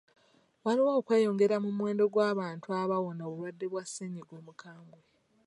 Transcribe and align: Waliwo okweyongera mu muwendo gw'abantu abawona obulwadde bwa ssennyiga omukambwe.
Waliwo 0.65 0.91
okweyongera 0.99 1.55
mu 1.63 1.69
muwendo 1.77 2.03
gw'abantu 2.13 2.67
abawona 2.81 3.21
obulwadde 3.29 3.65
bwa 3.71 3.83
ssennyiga 3.85 4.33
omukambwe. 4.39 4.99